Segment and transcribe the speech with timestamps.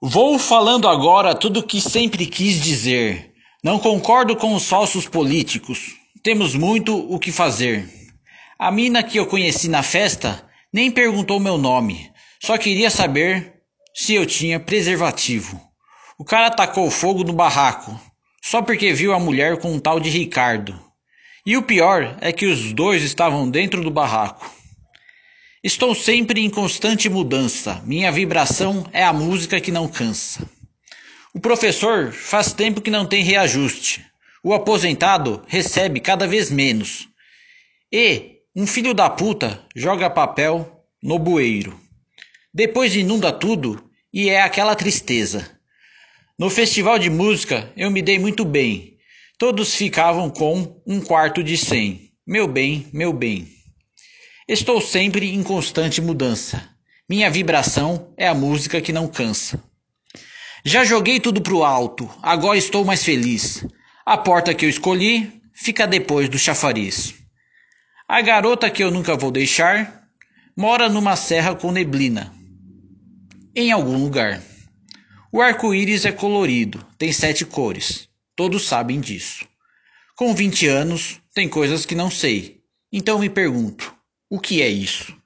[0.00, 3.32] Vou falando agora tudo o que sempre quis dizer.
[3.64, 5.96] Não concordo com os falsos políticos.
[6.22, 7.92] Temos muito o que fazer.
[8.56, 13.54] A mina que eu conheci na festa nem perguntou meu nome, só queria saber
[13.92, 15.60] se eu tinha preservativo.
[16.16, 17.98] O cara tacou fogo no barraco,
[18.40, 20.78] só porque viu a mulher com um tal de Ricardo.
[21.44, 24.48] E o pior é que os dois estavam dentro do barraco.
[25.68, 27.82] Estou sempre em constante mudança.
[27.84, 30.48] Minha vibração é a música que não cansa.
[31.34, 34.02] O professor faz tempo que não tem reajuste.
[34.42, 37.06] O aposentado recebe cada vez menos.
[37.92, 41.78] E um filho da puta joga papel no bueiro.
[42.52, 45.50] Depois inunda tudo e é aquela tristeza.
[46.38, 48.96] No festival de música eu me dei muito bem.
[49.36, 52.10] Todos ficavam com um quarto de cem.
[52.26, 53.57] Meu bem, meu bem.
[54.48, 56.70] Estou sempre em constante mudança.
[57.06, 59.62] Minha vibração é a música que não cansa.
[60.64, 63.62] Já joguei tudo pro alto, agora estou mais feliz.
[64.06, 67.14] A porta que eu escolhi fica depois do chafariz.
[68.08, 70.04] A garota que eu nunca vou deixar
[70.56, 72.32] mora numa serra com neblina,
[73.54, 74.42] em algum lugar.
[75.30, 78.08] O arco-íris é colorido, tem sete cores.
[78.34, 79.46] Todos sabem disso.
[80.16, 82.62] Com 20 anos, tem coisas que não sei.
[82.90, 83.97] Então me pergunto:
[84.40, 85.16] que é isso?